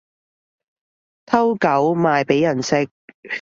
[1.27, 2.89] 偷狗賣畀人食